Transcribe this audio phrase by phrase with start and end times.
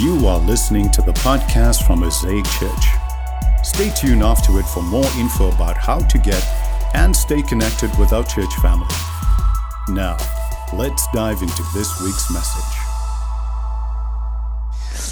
[0.00, 2.86] You are listening to the podcast from Mosaic Church.
[3.62, 6.42] Stay tuned after it for more info about how to get
[6.94, 8.88] and stay connected with our church family.
[9.88, 10.16] Now,
[10.72, 12.78] let's dive into this week's message.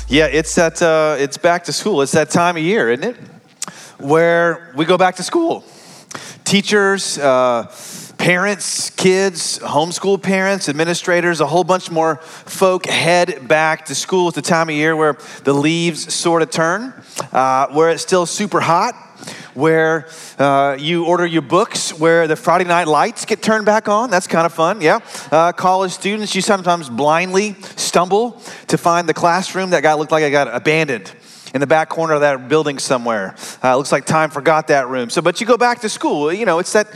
[0.09, 0.81] Yeah, it's that.
[0.83, 2.03] Uh, it's back to school.
[2.03, 3.17] It's that time of year, isn't it?
[3.99, 5.63] Where we go back to school.
[6.45, 7.67] Teachers, uh,
[8.21, 14.29] parents, kids, homeschool parents, administrators, a whole bunch more folk head back to school.
[14.29, 16.93] It's the time of year where the leaves sort of turn,
[17.33, 18.95] uh, where it's still super hot,
[19.55, 20.07] where
[20.39, 24.11] uh, you order your books, where the Friday night lights get turned back on.
[24.11, 25.01] That's kind of fun, yeah.
[25.33, 28.33] Uh, college students, you sometimes blindly stumble
[28.67, 31.11] to find the classroom that got looked like it got abandoned
[31.55, 33.35] in the back corner of that building somewhere.
[33.65, 35.09] Uh, looks like time forgot that room.
[35.09, 36.31] So, but you go back to school.
[36.31, 36.87] You know, it's that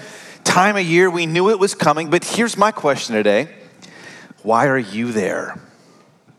[0.44, 2.10] time of year we knew it was coming.
[2.10, 3.48] But here's my question today:
[4.42, 5.60] Why are you there?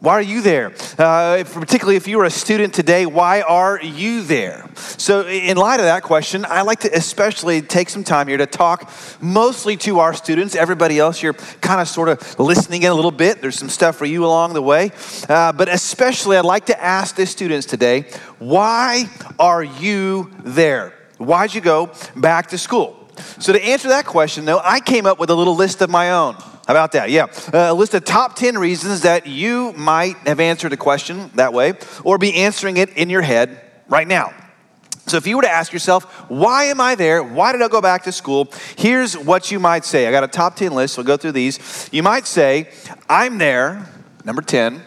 [0.06, 0.72] Why are you there?
[1.00, 4.70] Uh, particularly if you are a student today, why are you there?
[4.76, 8.46] So, in light of that question, I like to especially take some time here to
[8.46, 10.54] talk mostly to our students.
[10.54, 13.42] Everybody else, you're kind of sort of listening in a little bit.
[13.42, 14.92] There's some stuff for you along the way.
[15.28, 18.02] Uh, but especially, I'd like to ask the students today
[18.38, 20.94] why are you there?
[21.18, 22.95] Why'd you go back to school?
[23.40, 26.12] So, to answer that question, though, I came up with a little list of my
[26.12, 26.36] own.
[26.36, 27.10] How about that?
[27.10, 27.26] Yeah.
[27.54, 31.54] Uh, a list of top 10 reasons that you might have answered a question that
[31.54, 34.34] way or be answering it in your head right now.
[35.08, 37.24] So, if you were to ask yourself, why am I there?
[37.24, 38.52] Why did I go back to school?
[38.76, 40.08] Here's what you might say.
[40.08, 41.90] I got a top 10 list, so we'll go through these.
[41.92, 42.70] You might say,
[43.08, 43.88] I'm there,
[44.24, 44.82] number 10,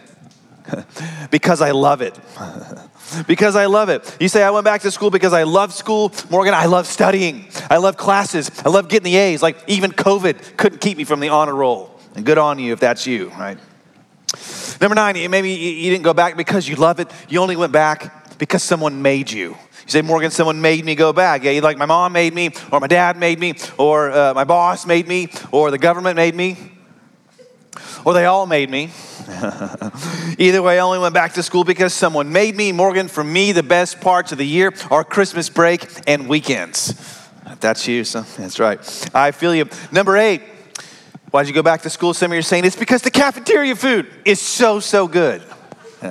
[1.31, 2.19] because I love it.
[3.27, 4.17] because I love it.
[4.19, 6.11] You say, I went back to school because I love school.
[6.29, 7.47] Morgan, I love studying.
[7.69, 8.51] I love classes.
[8.65, 9.41] I love getting the A's.
[9.41, 11.99] Like even COVID couldn't keep me from the honor roll.
[12.15, 13.57] And good on you if that's you, right?
[14.81, 17.11] Number nine, maybe you didn't go back because you love it.
[17.27, 19.49] You only went back because someone made you.
[19.49, 21.43] You say, Morgan, someone made me go back.
[21.43, 24.85] Yeah, like my mom made me, or my dad made me, or uh, my boss
[24.85, 26.57] made me, or the government made me,
[28.05, 28.91] or they all made me.
[30.37, 32.71] Either way, I only went back to school because someone made me.
[32.71, 36.91] Morgan, for me, the best parts of the year are Christmas break and weekends.
[37.45, 38.79] If that's you, so that's right.
[39.13, 39.67] I feel you.
[39.91, 40.41] Number eight,
[41.31, 42.13] why'd you go back to school?
[42.13, 45.41] Some of you are saying it's because the cafeteria food is so, so good.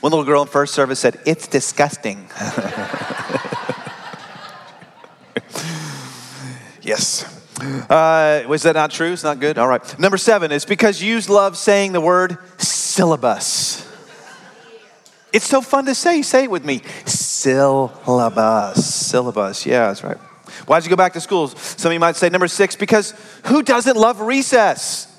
[0.00, 2.28] One little girl in first service said, It's disgusting.
[6.82, 7.35] yes.
[7.60, 9.12] Uh, was that not true?
[9.12, 9.56] It's not good?
[9.58, 9.98] All right.
[9.98, 13.82] Number seven is because you love saying the word syllabus.
[15.32, 16.22] It's so fun to say.
[16.22, 16.82] Say it with me.
[17.04, 18.84] Syllabus.
[18.84, 19.66] Syllabus.
[19.66, 20.18] Yeah, that's right.
[20.66, 21.48] Why'd you go back to school?
[21.48, 23.14] Some of you might say number six, because
[23.46, 25.12] who doesn't love recess?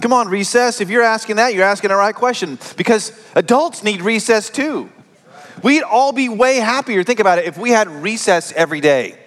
[0.00, 0.80] Come on, recess.
[0.80, 2.58] If you're asking that, you're asking the right question.
[2.76, 4.90] Because adults need recess too.
[5.62, 7.02] We'd all be way happier.
[7.04, 9.18] Think about it if we had recess every day.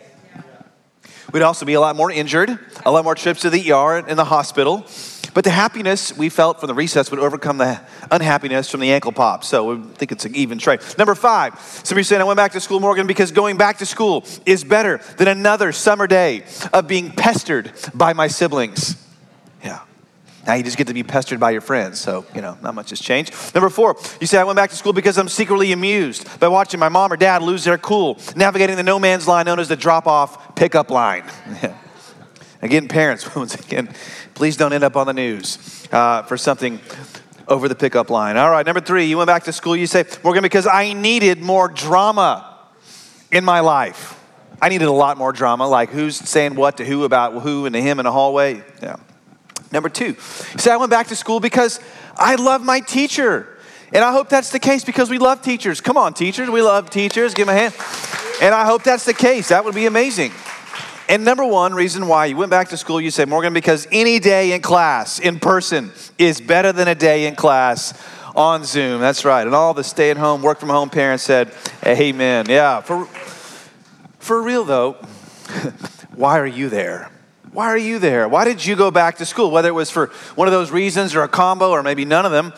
[1.33, 4.17] We'd also be a lot more injured, a lot more trips to the ER and
[4.17, 4.85] the hospital.
[5.33, 7.79] But the happiness we felt from the recess would overcome the
[8.09, 9.43] unhappiness from the ankle pop.
[9.43, 10.79] So we think it's an even trade.
[10.97, 13.77] Number five, some of you saying, I went back to school, Morgan, because going back
[13.77, 16.43] to school is better than another summer day
[16.73, 19.06] of being pestered by my siblings.
[20.47, 22.91] Now you just get to be pestered by your friends, so, you know, not much
[22.91, 23.33] has changed.
[23.53, 26.79] Number four, you say, I went back to school because I'm secretly amused by watching
[26.79, 29.75] my mom or dad lose their cool, navigating the no man's line known as the
[29.75, 31.25] drop off pickup line.
[32.61, 33.89] again, parents, once again,
[34.35, 36.79] please don't end up on the news uh, for something
[37.49, 38.37] over the pickup line.
[38.37, 41.41] All right, number three, you went back to school, you say, Morgan, because I needed
[41.41, 42.57] more drama
[43.33, 44.17] in my life.
[44.61, 47.73] I needed a lot more drama, like who's saying what to who about who and
[47.73, 48.63] to him in the hallway.
[48.81, 48.95] Yeah.
[49.71, 51.79] Number two, you say, I went back to school because
[52.15, 53.57] I love my teacher.
[53.93, 55.79] And I hope that's the case because we love teachers.
[55.79, 56.49] Come on, teachers.
[56.49, 57.33] We love teachers.
[57.33, 57.73] Give them a hand.
[58.41, 59.49] And I hope that's the case.
[59.49, 60.31] That would be amazing.
[61.09, 64.19] And number one reason why you went back to school, you say, Morgan, because any
[64.19, 67.93] day in class, in person, is better than a day in class
[68.35, 68.99] on Zoom.
[68.99, 69.45] That's right.
[69.45, 71.53] And all the stay at home, work from home parents said,
[71.85, 72.47] Amen.
[72.49, 72.81] Yeah.
[72.81, 73.05] For,
[74.19, 74.93] for real, though,
[76.15, 77.09] why are you there?
[77.57, 78.29] Why are you there?
[78.29, 79.49] Why did you go back to school?
[79.49, 82.31] Whether it was for one of those reasons or a combo or maybe none of
[82.31, 82.53] them,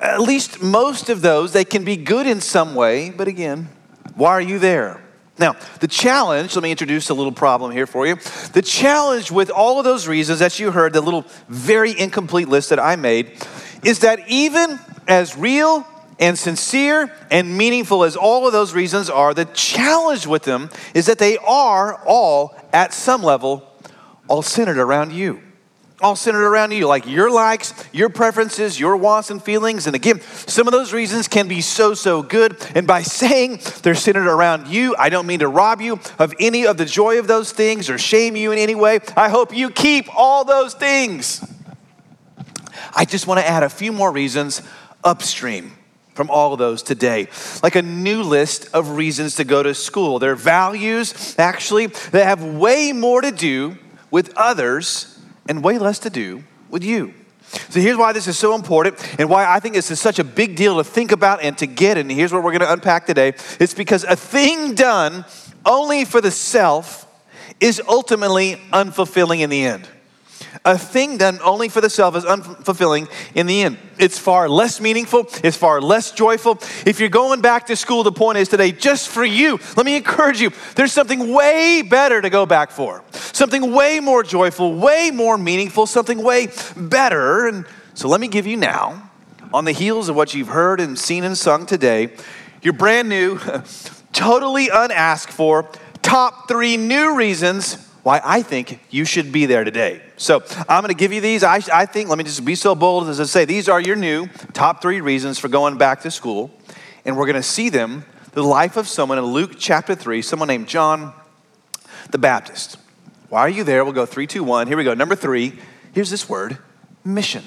[0.00, 3.10] at least most of those, they can be good in some way.
[3.10, 3.68] But again,
[4.16, 5.00] why are you there?
[5.38, 8.16] Now, the challenge, let me introduce a little problem here for you.
[8.54, 12.70] The challenge with all of those reasons that you heard, the little very incomplete list
[12.70, 13.38] that I made,
[13.84, 15.86] is that even as real
[16.18, 21.06] and sincere and meaningful as all of those reasons are, the challenge with them is
[21.06, 23.70] that they are all, at some level,
[24.28, 25.40] all centered around you.
[26.04, 29.86] all centered around you, like your likes, your preferences, your wants and feelings.
[29.86, 32.56] And again, some of those reasons can be so, so good.
[32.74, 36.66] And by saying they're centered around you, I don't mean to rob you of any
[36.66, 39.00] of the joy of those things or shame you in any way.
[39.16, 41.42] I hope you keep all those things.
[42.94, 44.62] I just want to add a few more reasons
[45.04, 45.72] upstream
[46.14, 47.28] from all of those today.
[47.62, 50.18] Like a new list of reasons to go to school.
[50.18, 53.78] They're values, actually, that have way more to do
[54.14, 55.18] with others
[55.48, 56.40] and way less to do
[56.70, 57.12] with you.
[57.70, 60.24] So here's why this is so important and why I think this is such a
[60.24, 61.98] big deal to think about and to get.
[61.98, 63.34] And here's what we're going to unpack today.
[63.58, 65.24] It's because a thing done
[65.66, 67.08] only for the self
[67.58, 69.88] is ultimately unfulfilling in the end.
[70.64, 73.78] A thing done only for the self is unfulfilling in the end.
[73.98, 76.58] It's far less meaningful, it's far less joyful.
[76.86, 79.96] If you're going back to school, the point is today, just for you, let me
[79.96, 83.02] encourage you, there's something way better to go back for.
[83.12, 87.46] Something way more joyful, way more meaningful, something way better.
[87.46, 89.10] And so let me give you now,
[89.52, 92.12] on the heels of what you've heard and seen and sung today,
[92.62, 93.38] your brand new,
[94.12, 95.68] totally unasked for,
[96.02, 100.02] top three new reasons why I think you should be there today.
[100.16, 101.42] So I'm going to give you these.
[101.42, 103.96] I, I think, let me just be so bold as to say, these are your
[103.96, 106.50] new top three reasons for going back to school.
[107.06, 110.48] And we're going to see them, the life of someone in Luke chapter 3, someone
[110.48, 111.14] named John
[112.10, 112.76] the Baptist.
[113.30, 113.84] Why are you there?
[113.84, 114.66] We'll go three, two, one.
[114.66, 114.92] Here we go.
[114.94, 115.58] Number three,
[115.94, 116.58] here's this word
[117.04, 117.42] mission.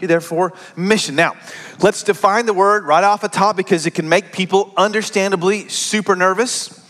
[0.00, 1.14] You're there for mission.
[1.14, 1.36] Now,
[1.80, 6.16] let's define the word right off the top because it can make people understandably super
[6.16, 6.80] nervous.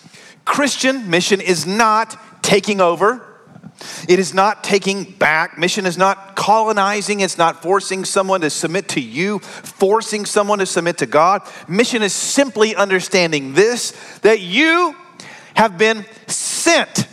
[0.46, 3.26] Christian mission is not taking over.
[4.08, 5.58] It is not taking back.
[5.58, 7.20] Mission is not colonizing.
[7.20, 11.42] It's not forcing someone to submit to you, forcing someone to submit to God.
[11.66, 14.94] Mission is simply understanding this that you
[15.54, 17.08] have been sent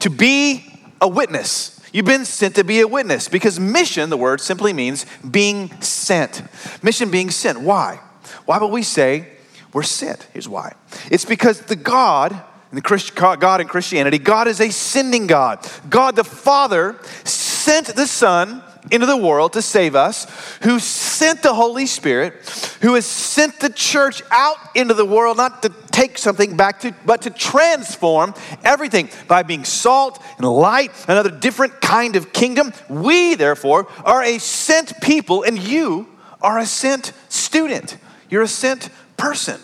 [0.00, 0.66] to be
[1.00, 1.80] a witness.
[1.92, 6.42] You've been sent to be a witness because mission, the word simply means being sent.
[6.82, 7.60] Mission being sent.
[7.60, 8.00] Why?
[8.46, 9.28] Why would we say
[9.72, 10.28] we're sent?
[10.32, 10.74] Here's why.
[11.10, 15.68] It's because the God in the Christ, God in Christianity, God is a sending God.
[15.90, 20.26] God the Father sent the Son into the world to save us,
[20.62, 22.32] who sent the Holy Spirit,
[22.80, 26.94] who has sent the church out into the world, not to take something back to,
[27.04, 28.32] but to transform
[28.64, 32.72] everything by being salt and light, another different kind of kingdom.
[32.88, 36.08] We, therefore, are a sent people, and you
[36.40, 37.98] are a sent student.
[38.30, 38.88] You're a sent
[39.18, 39.60] person.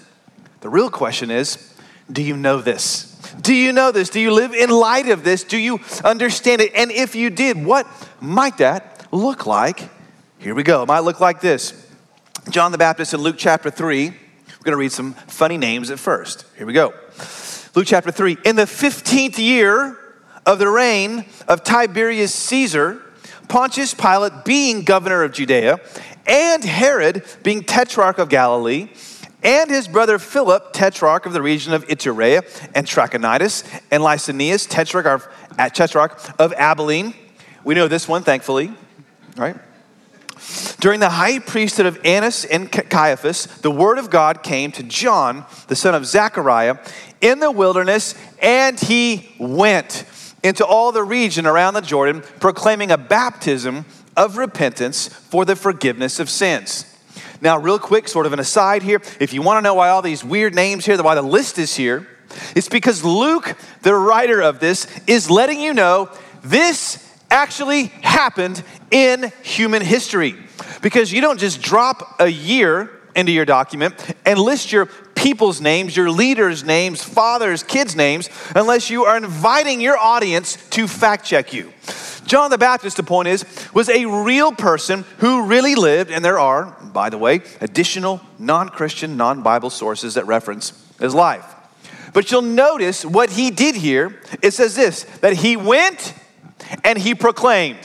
[0.60, 1.67] The real question is
[2.10, 3.14] do you know this?
[3.40, 4.10] Do you know this?
[4.10, 5.44] Do you live in light of this?
[5.44, 6.72] Do you understand it?
[6.74, 7.86] And if you did, what
[8.20, 9.88] might that look like?
[10.38, 10.82] Here we go.
[10.82, 11.86] It might look like this
[12.50, 14.08] John the Baptist in Luke chapter 3.
[14.08, 14.14] We're
[14.64, 16.44] going to read some funny names at first.
[16.56, 16.94] Here we go.
[17.74, 18.38] Luke chapter 3.
[18.44, 19.98] In the 15th year
[20.46, 23.02] of the reign of Tiberius Caesar,
[23.48, 25.80] Pontius Pilate being governor of Judea,
[26.26, 28.90] and Herod being tetrarch of Galilee,
[29.48, 32.42] and his brother Philip, tetrarch of the region of Iturea
[32.74, 35.26] and Trachonitis, and Lysanias, tetrarch of,
[35.58, 37.14] uh, tetrarch of Abilene.
[37.64, 38.74] We know this one, thankfully,
[39.38, 39.56] right?
[40.80, 45.46] During the high priesthood of Annas and Caiaphas, the word of God came to John,
[45.68, 46.76] the son of Zechariah,
[47.22, 50.04] in the wilderness, and he went
[50.42, 56.20] into all the region around the Jordan, proclaiming a baptism of repentance for the forgiveness
[56.20, 56.97] of sins.
[57.40, 60.02] Now, real quick, sort of an aside here, if you want to know why all
[60.02, 62.06] these weird names here, why the list is here,
[62.54, 66.10] it's because Luke, the writer of this, is letting you know
[66.42, 70.34] this actually happened in human history.
[70.82, 75.96] Because you don't just drop a year into your document and list your people's names,
[75.96, 81.52] your leaders' names, fathers, kids' names, unless you are inviting your audience to fact check
[81.52, 81.72] you.
[82.28, 86.38] John the Baptist, the point is, was a real person who really lived, and there
[86.38, 91.54] are, by the way, additional non Christian, non Bible sources that reference his life.
[92.12, 94.20] But you'll notice what he did here.
[94.42, 96.14] It says this that he went
[96.84, 97.80] and he proclaimed.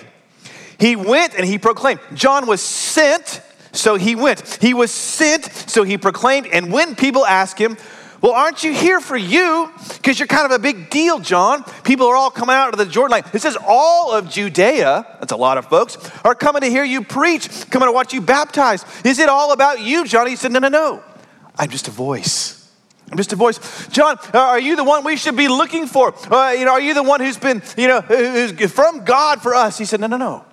[0.77, 2.01] He went and he proclaimed.
[2.13, 4.57] John was sent, so he went.
[4.61, 6.47] He was sent, so he proclaimed.
[6.47, 7.77] And when people ask him,
[8.23, 9.69] well, aren't you here for you?
[9.89, 11.65] Because you're kind of a big deal, John.
[11.83, 13.31] People are all coming out of the Jordan line.
[13.33, 17.03] It says all of Judea, that's a lot of folks, are coming to hear you
[17.03, 18.85] preach, coming to watch you baptize.
[19.03, 20.27] Is it all about you, John?
[20.27, 21.03] He said, No, no, no.
[21.59, 22.71] I'm just a voice.
[23.11, 23.89] I'm just a voice.
[23.89, 26.15] John, are you the one we should be looking for?
[26.33, 29.53] Uh, you know, are you the one who's been, you know, who's from God for
[29.53, 29.77] us?
[29.77, 30.45] He said, No, no, no.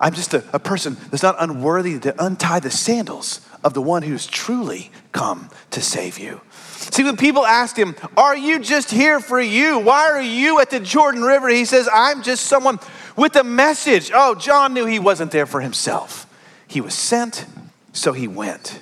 [0.00, 4.02] I'm just a, a person that's not unworthy to untie the sandals of the one
[4.02, 6.40] who's truly come to save you.
[6.78, 9.80] See, when people asked him, Are you just here for you?
[9.80, 11.48] Why are you at the Jordan River?
[11.48, 12.78] He says, I'm just someone
[13.16, 14.12] with a message.
[14.14, 16.32] Oh, John knew he wasn't there for himself.
[16.68, 17.46] He was sent,
[17.92, 18.80] so he went.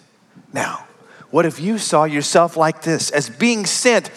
[0.53, 0.87] Now,
[1.31, 4.11] what if you saw yourself like this, as being sent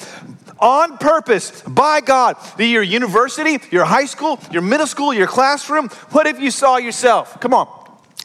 [0.59, 2.35] on purpose by God?
[2.57, 5.87] Be your university, your high school, your middle school, your classroom.
[6.11, 7.39] What if you saw yourself?
[7.39, 7.67] Come on.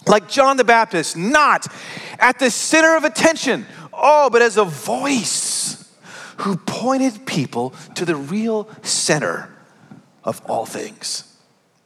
[0.06, 1.66] Like John the Baptist, not
[2.18, 3.66] at the center of attention,
[4.04, 5.92] oh, but as a voice
[6.38, 9.48] who pointed people to the real center
[10.22, 11.30] of all things.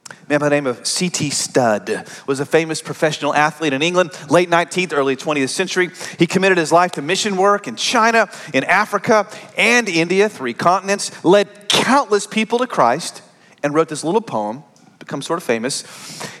[0.09, 1.29] A man by the name of C.T.
[1.29, 5.89] Studd was a famous professional athlete in England, late 19th, early 20th century.
[6.17, 11.23] He committed his life to mission work in China, in Africa, and India, three continents,
[11.23, 13.21] led countless people to Christ,
[13.61, 14.63] and wrote this little poem,
[14.97, 15.83] become sort of famous.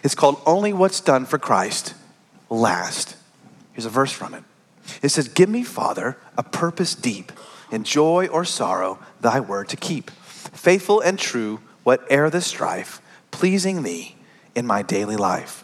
[0.03, 1.93] It's called Only What's Done for Christ
[2.49, 3.15] Last.
[3.73, 4.43] Here's a verse from it.
[5.01, 7.31] It says, Give me, Father, a purpose deep,
[7.71, 10.11] in joy or sorrow, thy word to keep.
[10.11, 14.15] Faithful and true, whate'er the strife, pleasing thee
[14.55, 15.63] in my daily life.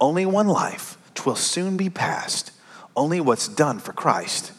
[0.00, 2.52] Only one life, twill soon be past.
[2.96, 4.52] Only what's done for Christ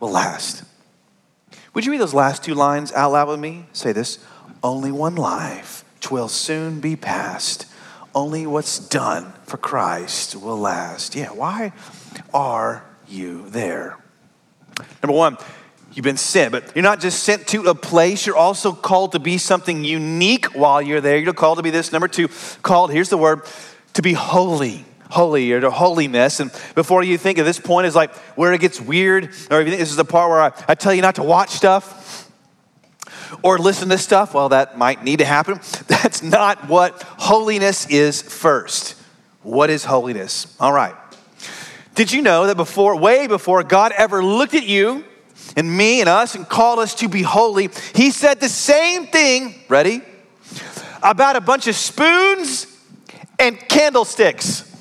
[0.00, 0.64] will last.
[1.74, 3.66] Would you read those last two lines out loud with me?
[3.72, 4.18] Say this
[4.62, 7.66] Only one life, twill soon be past.
[8.14, 11.14] Only what's done for Christ will last.
[11.14, 11.72] Yeah, why
[12.34, 13.98] are you there?
[15.02, 15.36] Number one,
[15.94, 19.18] You've been sent, but you're not just sent to a place, you're also called to
[19.18, 21.18] be something unique while you're there.
[21.18, 21.92] You're called to be this.
[21.92, 22.28] Number two,
[22.62, 23.42] called, here's the word,
[23.94, 24.84] to be holy.
[25.10, 26.40] Holy or to holiness.
[26.40, 29.66] And before you think of this point is like where it gets weird, or if
[29.66, 32.30] you think this is the part where I, I tell you not to watch stuff
[33.42, 35.56] or listen to stuff, well, that might need to happen.
[35.86, 38.98] That's not what holiness is first.
[39.42, 40.56] What is holiness?
[40.58, 40.94] All right.
[41.94, 45.04] Did you know that before, way before God ever looked at you,
[45.56, 49.54] and me and us and called us to be holy, he said the same thing,
[49.68, 50.00] ready?
[51.02, 52.66] About a bunch of spoons
[53.38, 54.71] and candlesticks.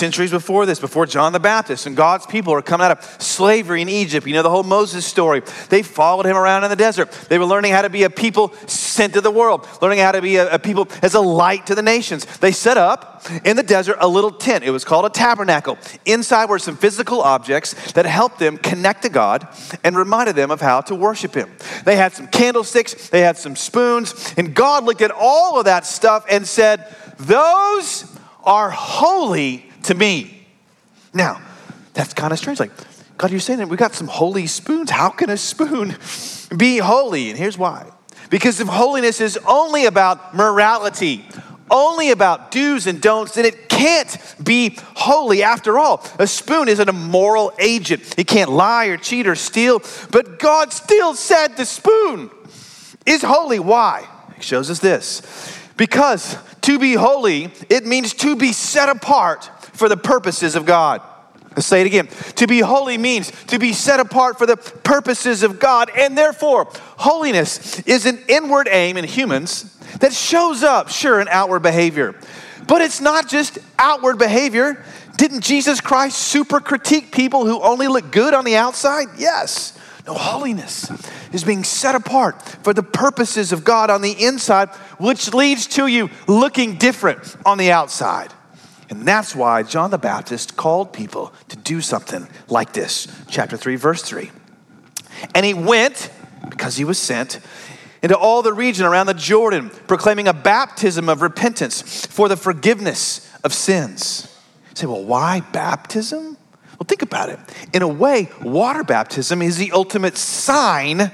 [0.00, 3.82] Centuries before this, before John the Baptist and God's people are coming out of slavery
[3.82, 5.42] in Egypt, you know the whole Moses story.
[5.68, 7.12] They followed him around in the desert.
[7.28, 10.22] They were learning how to be a people sent to the world, learning how to
[10.22, 12.24] be a, a people as a light to the nations.
[12.38, 14.64] They set up in the desert a little tent.
[14.64, 15.76] It was called a tabernacle.
[16.06, 19.48] Inside were some physical objects that helped them connect to God
[19.84, 21.50] and reminded them of how to worship Him.
[21.84, 25.84] They had some candlesticks, they had some spoons, and God looked at all of that
[25.84, 26.86] stuff and said,
[27.18, 28.10] Those
[28.44, 30.46] are holy to me.
[31.12, 31.40] Now,
[31.94, 32.60] that's kind of strange.
[32.60, 32.72] Like,
[33.18, 34.90] God, you're saying that we got some holy spoons.
[34.90, 35.96] How can a spoon
[36.56, 37.30] be holy?
[37.30, 37.90] And here's why.
[38.30, 41.26] Because if holiness is only about morality,
[41.70, 46.04] only about do's and don'ts, then it can't be holy after all.
[46.18, 48.14] A spoon is an immoral agent.
[48.16, 52.30] It can't lie or cheat or steal, but God still said the spoon
[53.06, 53.58] is holy.
[53.58, 54.06] Why?
[54.36, 55.22] It shows us this.
[55.76, 61.00] Because to be holy, it means to be set apart for the purposes of God.
[61.56, 62.06] Let's say it again.
[62.36, 66.68] To be holy means to be set apart for the purposes of God, and therefore,
[66.98, 72.14] holiness is an inward aim in humans that shows up, sure, in outward behavior.
[72.68, 74.84] But it's not just outward behavior.
[75.16, 79.08] Didn't Jesus Christ super critique people who only look good on the outside?
[79.18, 79.76] Yes.
[80.06, 80.90] No, holiness
[81.32, 84.68] is being set apart for the purposes of God on the inside,
[84.98, 88.32] which leads to you looking different on the outside.
[88.90, 93.06] And that's why John the Baptist called people to do something like this.
[93.28, 94.30] Chapter 3, verse 3.
[95.34, 96.10] And he went,
[96.48, 97.38] because he was sent,
[98.02, 103.30] into all the region around the Jordan, proclaiming a baptism of repentance for the forgiveness
[103.44, 104.26] of sins.
[104.70, 106.36] You say, well, why baptism?
[106.78, 107.38] Well, think about it.
[107.72, 111.12] In a way, water baptism is the ultimate sign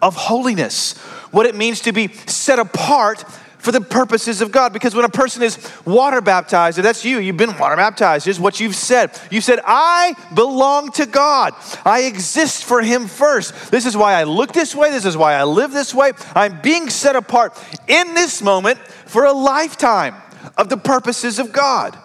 [0.00, 0.98] of holiness,
[1.30, 3.24] what it means to be set apart
[3.62, 4.72] for the purposes of God.
[4.72, 8.40] Because when a person is water baptized, if that's you, you've been water baptized, here's
[8.40, 9.18] what you've said.
[9.30, 11.54] You said, I belong to God.
[11.84, 13.70] I exist for Him first.
[13.70, 14.90] This is why I look this way.
[14.90, 16.12] This is why I live this way.
[16.34, 20.16] I'm being set apart in this moment for a lifetime
[20.58, 21.96] of the purposes of God.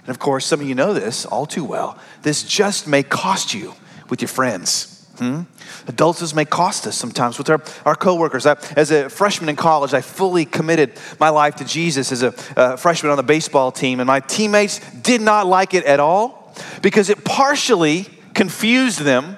[0.00, 1.98] And of course, some of you know this all too well.
[2.22, 3.74] This just may cost you
[4.08, 4.95] with your friends.
[5.18, 5.42] Hmm?
[5.86, 8.46] Adults may cost us sometimes with our, our coworkers.
[8.46, 12.34] I, as a freshman in college, I fully committed my life to Jesus as a,
[12.56, 16.54] a freshman on the baseball team, and my teammates did not like it at all
[16.82, 19.36] because it partially confused them,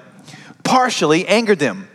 [0.63, 1.87] partially angered them.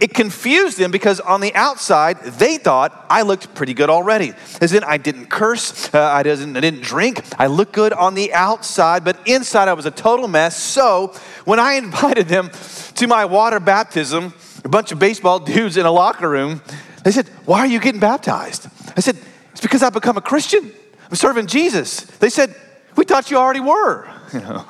[0.00, 4.32] It confused them because on the outside, they thought I looked pretty good already.
[4.60, 8.14] As in, I didn't curse, uh, I, didn't, I didn't drink, I looked good on
[8.14, 10.56] the outside, but inside I was a total mess.
[10.56, 11.14] So
[11.44, 12.50] when I invited them
[12.94, 16.62] to my water baptism, a bunch of baseball dudes in a locker room,
[17.02, 18.68] they said, Why are you getting baptized?
[18.96, 19.18] I said,
[19.52, 20.70] It's because I've become a Christian.
[21.10, 22.02] I'm serving Jesus.
[22.02, 22.54] They said,
[22.96, 24.08] We thought you already were.
[24.30, 24.66] You know.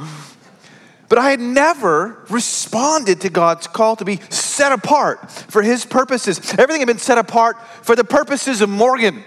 [1.08, 4.20] But I had never responded to God's call to be
[4.58, 6.38] set apart for His purposes.
[6.58, 9.24] Everything had been set apart for the purposes of Morgan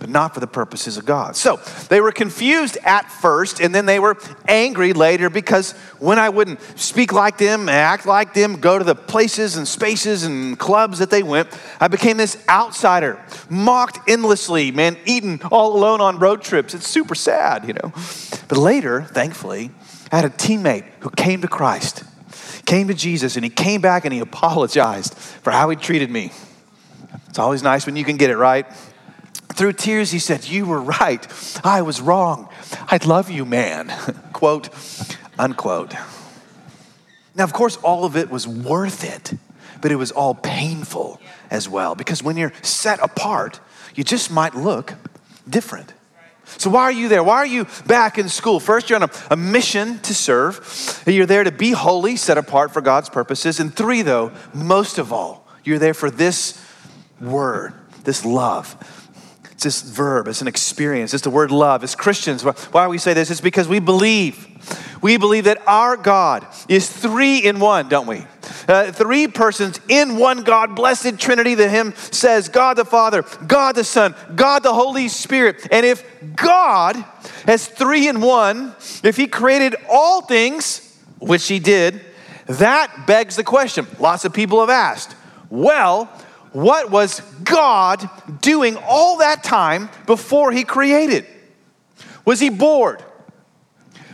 [0.00, 1.36] but not for the purposes of God.
[1.36, 1.56] So
[1.90, 4.16] they were confused at first, and then they were
[4.48, 8.94] angry later because when I wouldn't speak like them, act like them, go to the
[8.94, 11.48] places and spaces and clubs that they went,
[11.78, 16.72] I became this outsider, mocked endlessly, man, eaten all alone on road trips.
[16.72, 17.92] It's super sad, you know.
[18.48, 19.70] But later, thankfully,
[20.10, 22.04] I had a teammate who came to Christ,
[22.70, 26.30] came to Jesus, and he came back and he apologized for how he treated me.
[27.28, 28.64] It's always nice when you can get it right.
[29.54, 31.26] Through tears, he said, You were right.
[31.64, 32.48] I was wrong.
[32.86, 33.88] I love you, man.
[34.32, 34.68] Quote,
[35.36, 35.94] unquote.
[37.34, 39.36] Now, of course, all of it was worth it,
[39.80, 43.58] but it was all painful as well because when you're set apart,
[43.96, 44.94] you just might look
[45.48, 45.92] different.
[46.58, 47.22] So, why are you there?
[47.22, 48.60] Why are you back in school?
[48.60, 51.02] First, you're on a, a, mission to serve.
[51.06, 53.60] You're there to be holy, set apart for God's purposes.
[53.60, 56.62] And three, though, most of all, you're there for this
[57.20, 58.99] word, this love.
[59.60, 61.84] It's this verb, it's an experience, it's the word love.
[61.84, 63.30] As Christians, why we say this?
[63.30, 64.46] It's because we believe.
[65.02, 68.24] We believe that our God is three in one, don't we?
[68.66, 71.54] Uh, three persons in one God, blessed Trinity.
[71.54, 75.68] The hymn says God the Father, God the Son, God the Holy Spirit.
[75.70, 76.96] And if God
[77.44, 78.74] has three in one,
[79.04, 82.00] if He created all things, which He did,
[82.46, 83.86] that begs the question.
[83.98, 85.14] Lots of people have asked,
[85.50, 86.10] well,
[86.52, 88.08] what was God
[88.40, 91.26] doing all that time before he created?
[92.24, 93.04] Was he bored?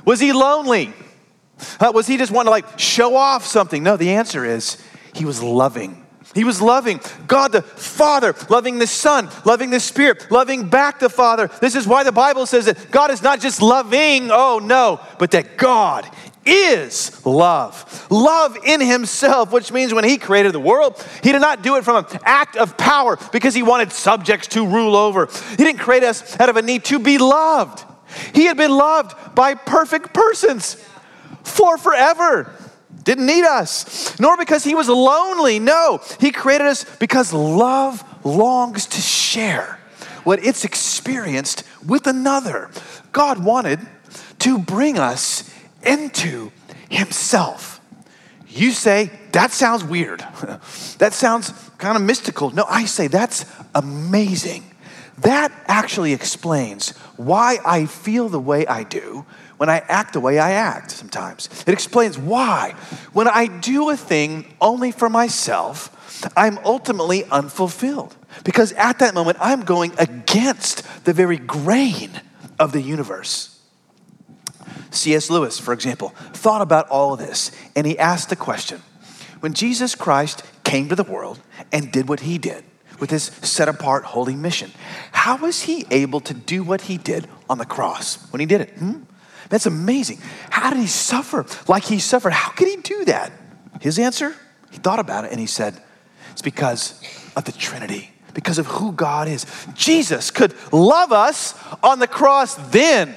[0.05, 0.93] Was he lonely?
[1.81, 3.83] Uh, was he just wanting to like show off something?
[3.83, 4.83] No, the answer is
[5.15, 6.05] he was loving.
[6.35, 11.09] He was loving God the Father, loving the Son, loving the Spirit, loving back the
[11.09, 11.49] Father.
[11.61, 15.31] This is why the Bible says that God is not just loving, oh no, but
[15.31, 16.07] that God
[16.47, 18.07] is love.
[18.11, 21.85] Love in himself, which means when he created the world, he did not do it
[21.85, 25.29] from an act of power because he wanted subjects to rule over.
[25.51, 27.85] He didn't create us out of a need to be loved.
[28.35, 30.83] He had been loved by perfect persons
[31.43, 32.55] for forever.
[33.03, 35.59] Didn't need us, nor because he was lonely.
[35.59, 39.79] No, he created us because love longs to share
[40.25, 42.71] what it's experienced with another.
[43.13, 43.81] God wanted
[44.41, 45.49] to bring us
[45.87, 46.53] into
[46.89, 47.81] himself.
[48.49, 50.21] You say, that sounds weird.
[50.99, 52.51] that sounds kind of mystical.
[52.51, 53.45] No, I say, that's
[53.75, 54.65] amazing.
[55.19, 59.25] That actually explains why I feel the way I do
[59.57, 61.49] when I act the way I act sometimes.
[61.67, 62.75] It explains why,
[63.13, 65.93] when I do a thing only for myself,
[66.37, 68.15] I'm ultimately unfulfilled.
[68.45, 72.11] Because at that moment, I'm going against the very grain
[72.59, 73.56] of the universe.
[74.97, 75.31] C.S.
[75.31, 78.83] Lewis, for example, thought about all of this and he asked the question
[79.41, 81.39] when Jesus Christ came to the world
[81.71, 82.65] and did what he did
[82.99, 84.71] with his set apart holy mission,
[85.13, 88.63] how was he able to do what he did on the cross when he did
[88.63, 88.71] it?
[88.71, 89.03] Hmm?
[89.49, 90.19] That's amazing.
[90.51, 92.33] How did he suffer like he suffered?
[92.33, 93.31] How could he do that?
[93.81, 94.35] His answer,
[94.71, 95.81] he thought about it and he said,
[96.33, 97.01] it's because
[97.37, 99.47] of the Trinity, because of who God is.
[99.75, 103.15] Jesus could love us on the cross then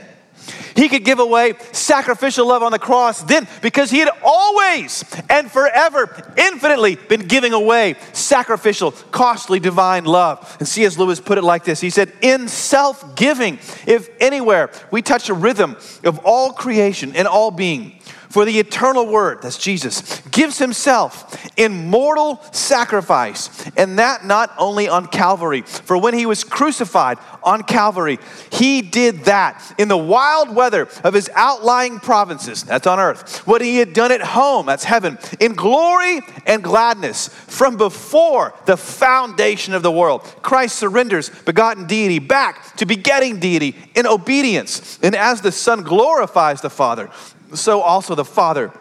[0.75, 5.51] he could give away sacrificial love on the cross then because he had always and
[5.51, 10.55] forever infinitely been giving away sacrificial, costly, divine love.
[10.59, 10.97] And C.S.
[10.97, 15.33] Lewis put it like this He said, In self giving, if anywhere we touch a
[15.33, 21.35] rhythm of all creation and all being, for the eternal word, that's Jesus, gives himself
[21.57, 25.61] in mortal sacrifice, and that not only on Calvary.
[25.61, 28.19] For when he was crucified on Calvary,
[28.51, 33.47] he did that in the wild weather of his outlying provinces, that's on earth.
[33.47, 38.77] What he had done at home, that's heaven, in glory and gladness from before the
[38.77, 40.21] foundation of the world.
[40.41, 44.99] Christ surrenders begotten deity back to begetting deity in obedience.
[45.01, 47.09] And as the Son glorifies the Father,
[47.53, 48.71] so also the Father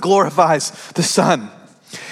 [0.00, 1.50] glorifies the Son.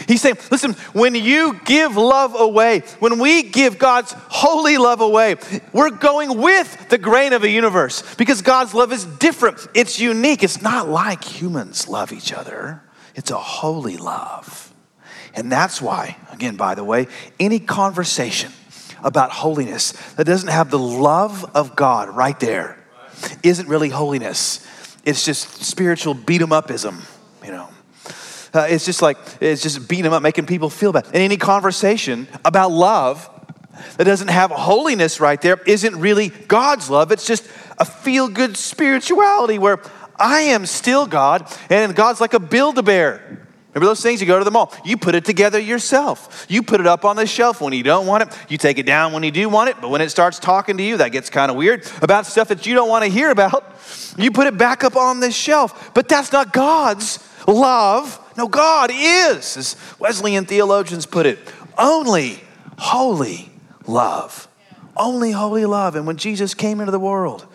[0.08, 5.36] He's saying, listen, when you give love away, when we give God's holy love away,
[5.72, 9.68] we're going with the grain of the universe because God's love is different.
[9.74, 10.42] It's unique.
[10.42, 12.82] It's not like humans love each other,
[13.14, 14.72] it's a holy love.
[15.34, 17.06] And that's why, again, by the way,
[17.38, 18.50] any conversation
[19.04, 22.76] about holiness that doesn't have the love of God right there
[23.44, 24.66] isn't really holiness
[25.08, 27.00] it's just spiritual beat 'em upism,
[27.42, 27.68] you know.
[28.52, 31.06] Uh, it's just like, it's just beating them up, making people feel bad.
[31.06, 33.28] And any conversation about love
[33.96, 37.10] that doesn't have holiness right there isn't really God's love.
[37.12, 37.44] It's just
[37.78, 39.80] a feel good spirituality where
[40.18, 43.37] I am still God and God's like a build a bear.
[43.78, 44.20] Remember those things?
[44.20, 46.46] You go to the mall, you put it together yourself.
[46.48, 48.36] You put it up on the shelf when you don't want it.
[48.48, 50.82] You take it down when you do want it, but when it starts talking to
[50.82, 53.64] you, that gets kind of weird about stuff that you don't want to hear about.
[54.18, 55.94] You put it back up on the shelf.
[55.94, 58.18] But that's not God's love.
[58.36, 61.38] No, God is, as Wesleyan theologians put it,
[61.78, 62.42] only
[62.78, 63.48] holy
[63.86, 64.48] love.
[64.96, 65.94] Only holy love.
[65.94, 67.46] And when Jesus came into the world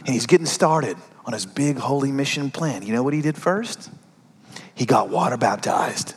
[0.00, 3.38] and he's getting started on his big holy mission plan, you know what he did
[3.38, 3.90] first?
[4.76, 6.14] He got water baptized.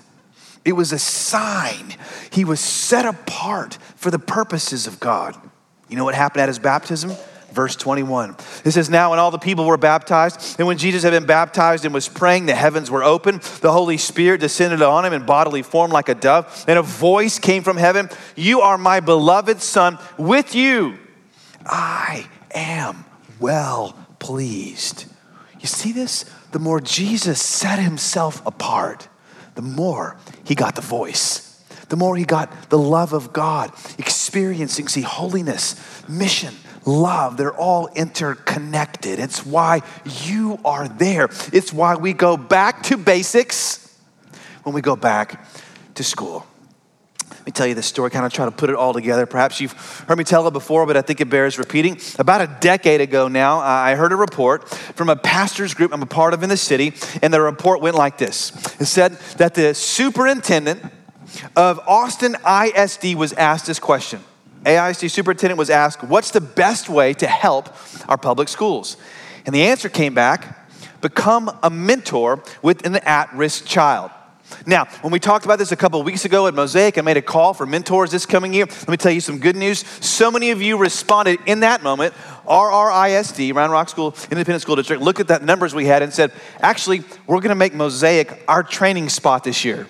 [0.63, 1.95] It was a sign.
[2.31, 5.35] He was set apart for the purposes of God.
[5.87, 7.11] You know what happened at his baptism?
[7.51, 8.35] Verse 21.
[8.63, 11.85] It says, Now, when all the people were baptized, and when Jesus had been baptized
[11.85, 13.39] and was praying, the heavens were open.
[13.61, 16.65] The Holy Spirit descended on him in bodily form like a dove.
[16.67, 19.97] And a voice came from heaven You are my beloved Son.
[20.17, 20.99] With you
[21.65, 23.05] I am
[23.39, 25.05] well pleased.
[25.59, 26.25] You see this?
[26.51, 29.07] The more Jesus set himself apart,
[29.55, 31.49] the more he got the voice
[31.89, 35.75] the more he got the love of God, experiencing, see, holiness,
[36.07, 36.53] mission,
[36.85, 39.19] love, they're all interconnected.
[39.19, 39.81] It's why
[40.23, 41.29] you are there.
[41.51, 43.97] It's why we go back to basics
[44.63, 45.45] when we go back
[45.95, 46.45] to school.
[47.29, 49.25] Let me tell you this story, kind of try to put it all together.
[49.25, 49.73] Perhaps you've
[50.07, 51.99] heard me tell it before, but I think it bears repeating.
[52.17, 56.07] About a decade ago now, I heard a report from a pastor's group I'm a
[56.07, 59.73] part of in the city, and the report went like this It said that the
[59.73, 60.83] superintendent
[61.55, 64.23] of Austin ISD was asked this question
[64.65, 67.69] AISD superintendent was asked, What's the best way to help
[68.07, 68.97] our public schools?
[69.45, 70.55] And the answer came back
[71.01, 74.11] become a mentor with an at risk child.
[74.65, 77.21] Now, when we talked about this a couple weeks ago at Mosaic, I made a
[77.21, 78.65] call for mentors this coming year.
[78.65, 79.85] Let me tell you some good news.
[80.01, 82.13] So many of you responded in that moment.
[82.45, 86.31] RRISD, Round Rock School Independent School District, looked at that numbers we had and said,
[86.59, 89.87] actually, we're going to make Mosaic our training spot this year.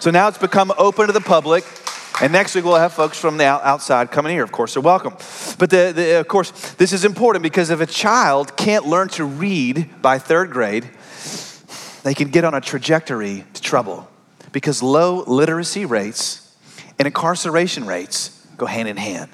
[0.00, 1.64] So now it's become open to the public.
[2.20, 4.44] And next week we'll have folks from the outside coming here.
[4.44, 5.14] Of course, they're welcome.
[5.58, 9.24] But the, the, of course, this is important because if a child can't learn to
[9.24, 10.88] read by third grade,
[12.02, 14.08] they can get on a trajectory to trouble
[14.52, 16.54] because low literacy rates
[16.98, 19.30] and incarceration rates go hand in hand.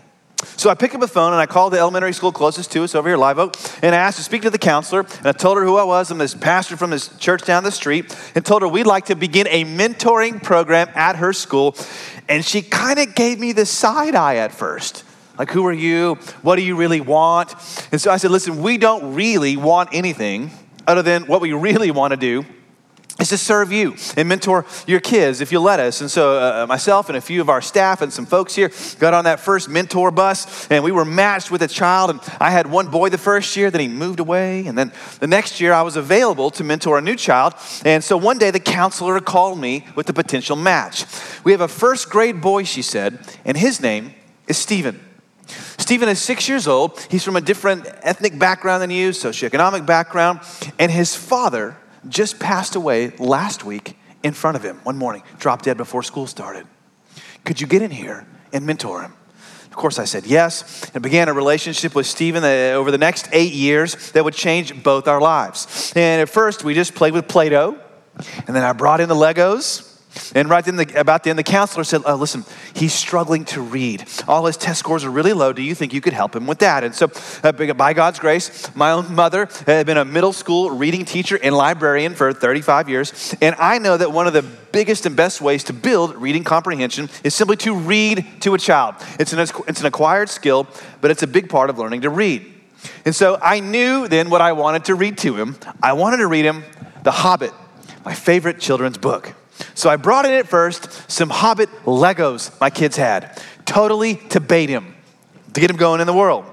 [0.56, 2.94] So I picked up a phone and I called the elementary school closest to us
[2.94, 5.00] over here, Live Oak, and I asked to speak to the counselor.
[5.00, 6.12] And I told her who I was.
[6.12, 9.16] I'm this pastor from this church down the street, and told her we'd like to
[9.16, 11.76] begin a mentoring program at her school.
[12.28, 15.02] And she kind of gave me the side eye at first.
[15.38, 16.14] Like, who are you?
[16.42, 17.54] What do you really want?
[17.90, 20.50] And so I said, listen, we don't really want anything
[20.86, 22.44] other than what we really want to do
[23.18, 26.00] is to serve you and mentor your kids if you let us.
[26.00, 28.70] And so, uh, uh, myself and a few of our staff and some folks here
[29.00, 32.10] got on that first mentor bus, and we were matched with a child.
[32.10, 34.66] And I had one boy the first year, then he moved away.
[34.66, 37.54] And then the next year, I was available to mentor a new child.
[37.84, 41.04] And so, one day, the counselor called me with a potential match.
[41.42, 44.14] We have a first grade boy, she said, and his name
[44.46, 45.04] is Stephen.
[45.78, 47.00] Stephen is six years old.
[47.10, 50.40] He's from a different ethnic background than you, socioeconomic background,
[50.78, 51.76] and his father
[52.08, 56.26] just passed away last week in front of him one morning, dropped dead before school
[56.26, 56.66] started.
[57.44, 59.14] Could you get in here and mentor him?
[59.66, 63.28] Of course, I said yes, and began a relationship with Stephen uh, over the next
[63.32, 65.92] eight years that would change both our lives.
[65.94, 67.78] And at first, we just played with Play Doh,
[68.46, 69.87] and then I brought in the Legos,
[70.34, 72.44] and right then, the, about then, the counselor said, oh, Listen,
[72.74, 74.04] he's struggling to read.
[74.26, 75.52] All his test scores are really low.
[75.52, 76.82] Do you think you could help him with that?
[76.82, 77.10] And so,
[77.42, 81.54] uh, by God's grace, my own mother had been a middle school reading teacher and
[81.54, 83.34] librarian for 35 years.
[83.40, 87.08] And I know that one of the biggest and best ways to build reading comprehension
[87.22, 88.96] is simply to read to a child.
[89.18, 90.66] It's an, it's an acquired skill,
[91.00, 92.54] but it's a big part of learning to read.
[93.04, 95.56] And so, I knew then what I wanted to read to him.
[95.82, 96.64] I wanted to read him
[97.02, 97.52] The Hobbit,
[98.04, 99.34] my favorite children's book.
[99.74, 104.68] So I brought in at first some Hobbit Legos my kids had, totally to bait
[104.68, 104.94] him,
[105.54, 106.44] to get him going in the world.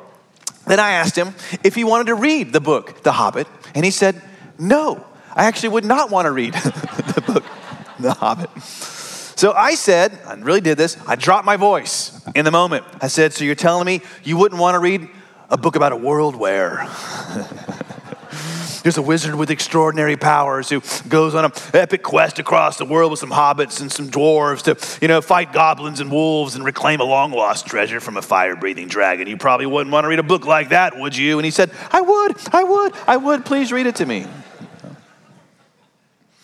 [0.67, 3.91] Then I asked him if he wanted to read the book, The Hobbit, and he
[3.91, 4.21] said,
[4.57, 7.43] No, I actually would not want to read the book,
[7.99, 8.49] The Hobbit.
[8.61, 12.85] So I said, I really did this, I dropped my voice in the moment.
[13.01, 15.07] I said, So you're telling me you wouldn't want to read
[15.49, 16.87] a book about a world where?
[18.83, 23.11] There's a wizard with extraordinary powers who goes on an epic quest across the world
[23.11, 26.99] with some hobbits and some dwarves to, you know, fight goblins and wolves and reclaim
[26.99, 29.27] a long lost treasure from a fire breathing dragon.
[29.27, 31.39] You probably wouldn't want to read a book like that, would you?
[31.39, 33.45] And he said, I would, I would, I would.
[33.45, 34.27] Please read it to me.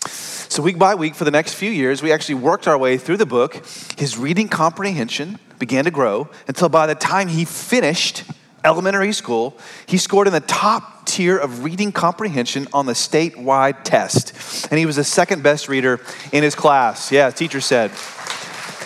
[0.08, 3.18] So, week by week, for the next few years, we actually worked our way through
[3.18, 3.66] the book,
[3.98, 8.26] his reading comprehension began to grow until by the time he finished
[8.64, 14.68] elementary school, he scored in the top tier of reading comprehension on the statewide test.
[14.72, 16.00] And he was the second best reader
[16.32, 17.12] in his class.
[17.12, 17.92] Yeah, teacher said.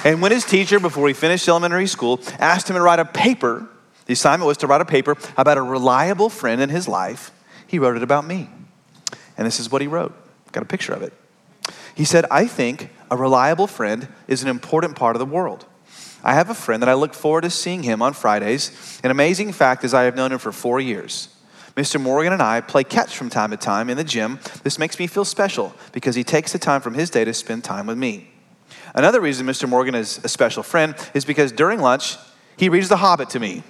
[0.03, 3.67] And when his teacher, before he finished elementary school, asked him to write a paper,
[4.07, 7.31] the assignment was to write a paper about a reliable friend in his life,
[7.67, 8.49] he wrote it about me.
[9.37, 10.13] And this is what he wrote.
[10.51, 11.13] Got a picture of it.
[11.95, 15.65] He said, I think a reliable friend is an important part of the world.
[16.23, 18.99] I have a friend that I look forward to seeing him on Fridays.
[19.03, 21.29] An amazing fact is, I have known him for four years.
[21.75, 21.99] Mr.
[21.99, 24.39] Morgan and I play catch from time to time in the gym.
[24.63, 27.65] This makes me feel special because he takes the time from his day to spend
[27.65, 28.29] time with me.
[28.93, 29.67] Another reason Mr.
[29.67, 32.15] Morgan is a special friend is because during lunch,
[32.55, 33.63] he reads The Hobbit to me.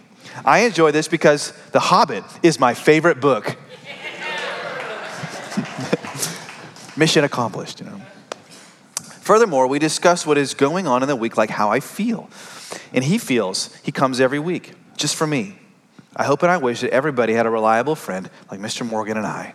[0.43, 3.55] I enjoy this because The Hobbit is my favorite book.
[6.95, 8.01] Mission accomplished, you know.
[9.21, 12.29] Furthermore, we discuss what is going on in the week, like how I feel.
[12.93, 15.57] And he feels he comes every week, just for me.
[16.15, 18.85] I hope and I wish that everybody had a reliable friend like Mr.
[18.85, 19.53] Morgan and I.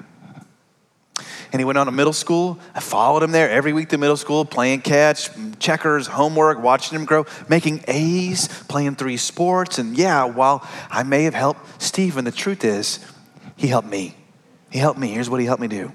[1.53, 2.59] And he went on to middle school.
[2.75, 7.05] I followed him there every week to middle school, playing catch, checkers, homework, watching him
[7.05, 9.79] grow, making A's, playing three sports.
[9.79, 13.01] And yeah, while I may have helped Stephen, the truth is,
[13.57, 14.17] he helped me.
[14.71, 15.09] He helped me.
[15.09, 15.93] Here's what he helped me do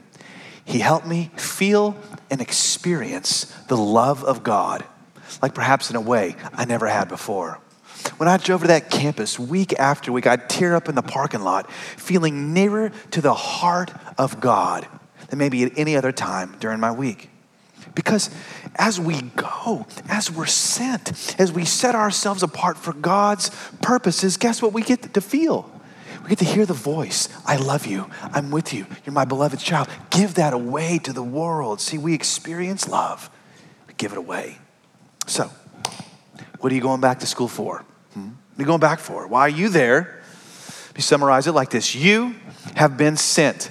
[0.66, 1.96] he helped me feel
[2.30, 4.84] and experience the love of God,
[5.42, 7.60] like perhaps in a way I never had before.
[8.18, 11.42] When I drove to that campus week after week, I'd tear up in the parking
[11.42, 14.88] lot, feeling nearer to the heart of God
[15.30, 17.30] than maybe at any other time during my week.
[17.94, 18.30] Because
[18.76, 23.50] as we go, as we're sent, as we set ourselves apart for God's
[23.82, 25.72] purposes, guess what we get to feel?
[26.24, 28.10] We get to hear the voice I love you.
[28.22, 28.88] I'm with you.
[29.06, 29.88] You're my beloved child.
[30.10, 31.80] Give that away to the world.
[31.80, 33.30] See, we experience love,
[33.88, 34.58] we give it away.
[35.28, 35.52] So,
[36.66, 37.86] what are you going back to school for?
[38.16, 38.22] Hmm?
[38.22, 39.28] What are you going back for?
[39.28, 40.24] Why are you there?
[40.96, 42.34] You summarize it like this You
[42.74, 43.70] have been sent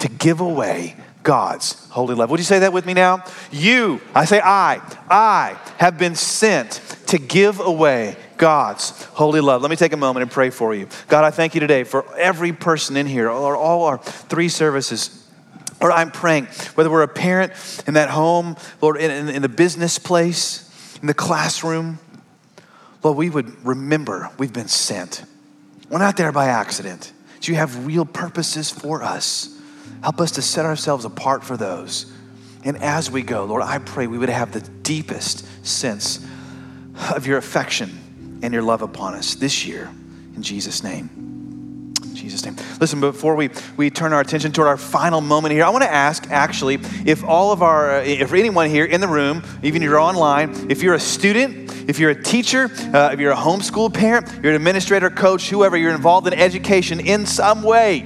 [0.00, 2.28] to give away God's holy love.
[2.28, 3.24] Would you say that with me now?
[3.50, 6.72] You, I say I, I have been sent
[7.06, 9.62] to give away God's holy love.
[9.62, 10.88] Let me take a moment and pray for you.
[11.08, 15.26] God, I thank you today for every person in here, or all our three services.
[15.80, 17.54] Lord, I'm praying, whether we're a parent
[17.86, 21.98] in that home, Lord, in, in, in the business place, in the classroom,
[23.06, 25.22] Lord, we would remember we've been sent.
[25.88, 27.12] We're not there by accident.
[27.42, 29.56] You have real purposes for us.
[30.02, 32.12] Help us to set ourselves apart for those.
[32.64, 36.26] And as we go, Lord, I pray we would have the deepest sense
[37.14, 39.88] of your affection and your love upon us this year.
[40.34, 41.35] In Jesus' name.
[42.26, 42.56] Jesus' name.
[42.80, 45.92] Listen, before we, we turn our attention toward our final moment here, I want to
[45.92, 49.86] ask actually if all of our, uh, if anyone here in the room, even if
[49.86, 53.94] you're online, if you're a student, if you're a teacher, uh, if you're a homeschool
[53.94, 57.98] parent, you're an administrator, coach, whoever, you're involved in education in some way,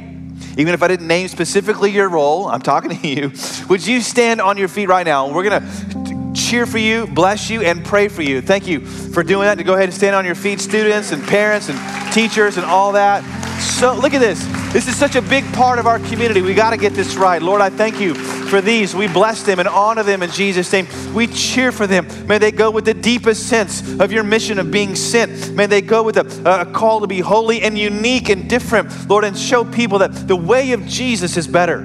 [0.59, 3.33] even if I didn't name specifically your role, I'm talking to you.
[3.71, 5.33] Would you stand on your feet right now?
[5.33, 8.43] We're going to cheer for you, bless you, and pray for you.
[8.43, 9.57] Thank you for doing that.
[9.57, 12.93] To go ahead and stand on your feet, students and parents and teachers and all
[12.93, 13.40] that.
[13.61, 14.45] So, look at this.
[14.73, 16.43] This is such a big part of our community.
[16.43, 17.41] We got to get this right.
[17.41, 18.95] Lord, I thank you for these.
[18.95, 20.87] We bless them and honor them in Jesus' name.
[21.15, 22.07] We cheer for them.
[22.27, 25.55] May they go with the deepest sense of your mission of being sent.
[25.55, 29.25] May they go with a, a call to be holy and unique and different, Lord,
[29.25, 31.79] and show people that the way of Jesus is better.